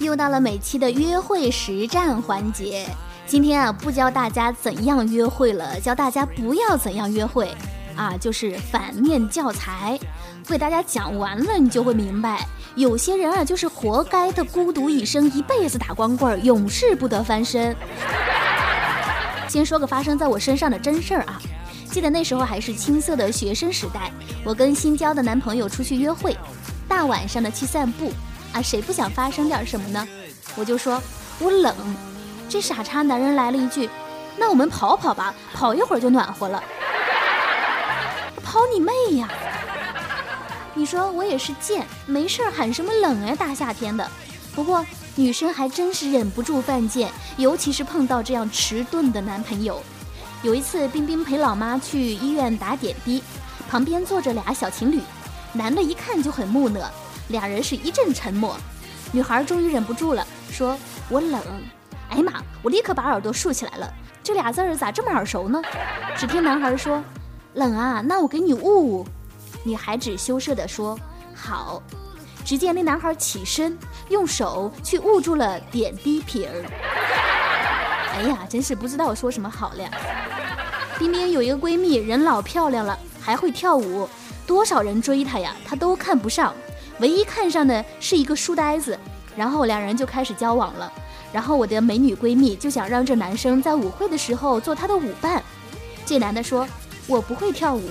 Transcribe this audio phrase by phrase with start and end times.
[0.00, 2.86] 又到了每期的约会实战环节。
[3.26, 7.52] 今天啊，不教大家怎样约会了，教大家不要怎样约会
[7.96, 9.98] 啊，就是反面教材。
[10.46, 17.74] 给大家讲完了，你就会明白，有些人啊，就是活该的孤独一生，一辈子打光棍，永世不得翻身。
[19.48, 21.40] 先说个发生在我身上的真事儿啊，
[21.90, 24.10] 记得那时候还是青涩的学生时代，
[24.44, 26.34] 我跟新交的男朋友出去约会，
[26.86, 28.10] 大晚上的去散步
[28.52, 30.06] 啊，谁不想发生点什么呢？
[30.56, 31.02] 我就说
[31.38, 31.74] 我冷。
[32.48, 33.88] 这傻叉男人来了一句
[34.38, 36.62] ：“那我们跑跑吧，跑一会儿就暖和了。”
[38.42, 39.28] 跑你妹呀！
[40.72, 44.08] 你说我也是贱，没事儿喊什么冷哎，大夏天的。
[44.54, 49.82] 不过女生还真是忍不住犯贱，尤其是碰到这样迟钝的男朋友。
[50.42, 53.22] 有一次，冰冰陪老妈去医院打点滴，
[53.68, 55.00] 旁边坐着俩小情侣，
[55.52, 56.90] 男的一看就很木讷，
[57.28, 58.56] 俩人是一阵沉默。
[59.12, 60.76] 女孩终于忍不住了，说
[61.08, 61.40] ：“我冷。”
[62.10, 62.42] 哎呀妈！
[62.62, 63.92] 我立刻把耳朵竖起来了。
[64.22, 65.62] 这俩字儿咋这么耳熟呢？
[66.16, 67.02] 只听男孩说
[67.54, 69.06] ：“冷啊，那我给你捂捂。”
[69.64, 70.98] 女孩只羞涩地说
[71.34, 71.82] ：“好。”
[72.44, 76.64] 只见那男孩起身，用手去捂住了点滴瓶儿。
[78.14, 79.84] 哎呀，真是不知道说什么好了。
[80.98, 84.08] 冰冰有一个闺蜜，人老漂亮了，还会跳舞，
[84.46, 86.54] 多少人追她呀，她都看不上。
[87.00, 88.98] 唯一看上的是一个书呆子，
[89.36, 90.92] 然后两人就开始交往了。
[91.32, 95.42] 然后我的美女闺蜜就想让这男生在舞会的时候做她的舞伴。
[96.06, 96.66] 这男的说
[97.06, 97.90] ：“我不会跳舞。”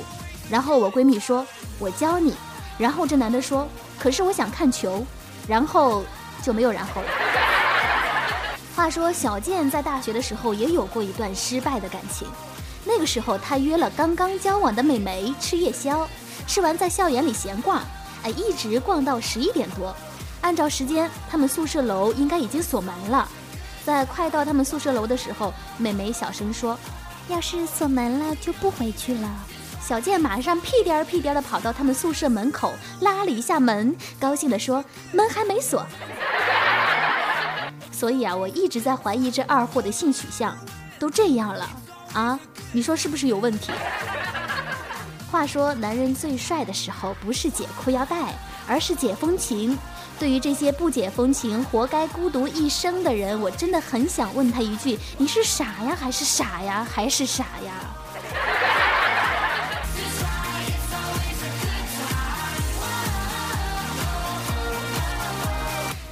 [0.50, 1.46] 然后我闺蜜说
[1.80, 2.34] ：“我教你。”
[2.78, 3.68] 然后这男的说
[4.00, 5.06] ：“可是我想看球。”
[5.48, 6.04] 然后
[6.44, 7.08] 就没有然后了。
[8.76, 12.28] 话说小健在大学的时候也有过一段失败的感情。
[12.84, 16.08] 那个时候他约了刚刚交往的美眉吃夜宵，
[16.46, 17.82] 吃完在校园里闲逛，
[18.24, 19.96] 哎，一直逛到十一点多。
[20.42, 23.28] 按照时间，他们宿舍楼应该已经锁门了。
[23.86, 26.78] 在快到他们宿舍楼的时候，美眉小声说
[27.30, 29.30] ：“要是锁门了，就不回去了。”
[29.82, 34.84] 小健马上屁颠儿屁颠儿的跑到他们宿舍门口，拉了一下门，高兴地说
[35.14, 35.86] ：“门还没锁。
[37.92, 40.58] ”所以啊，我一直在怀疑这二货的性取向。
[41.00, 41.70] 都这样了
[42.14, 42.40] 啊，
[42.72, 43.72] 你说是不是有问题？
[45.30, 48.34] 话说，男人最帅的时候不是解裤腰带，
[48.66, 49.78] 而是解风情。
[50.18, 57.74] 对于这些不解风情、活该孤独一生的人，我真的很想问他一句：你是傻呀，还是傻呀，还是傻呀？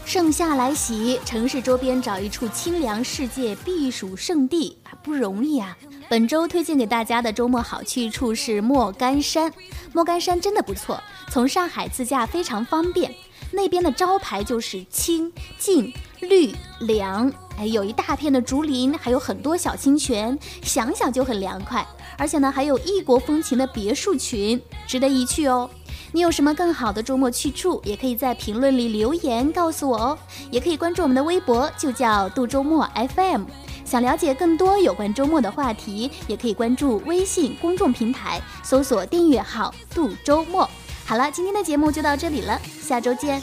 [0.05, 5.75] 盛夏来袭，城市周边找一处清凉世界避暑胜地啊，不容易啊！
[6.07, 9.51] 本周推荐给大家的周末好去处是莫干山。
[9.91, 13.13] 莫干山真的不错，从上海自驾非常方便。
[13.51, 21.85] 那边的招牌就是清静绿凉，哎，有一大片的竹林，还有很多小清泉，想想就很凉快。
[22.17, 25.69] 而且呢，还有异国风情的别墅群，值得一去哦。
[26.11, 30.17] 你有什么更好的周末去处，也可以在评论里留言告诉我哦。
[30.51, 33.43] 也可以关注我们的微博，就叫度周末 FM。
[33.85, 40.69] 想了解更多有关周末的话题，也可以关注微信公众平台，搜索订阅号“度周末”。
[41.05, 43.39] 好了，今天的节目就到这里了，下周见。